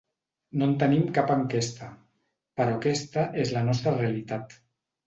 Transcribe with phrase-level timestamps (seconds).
[0.61, 1.91] No en tenim cap enquesta,
[2.61, 4.63] però aquesta és la nostra realitat.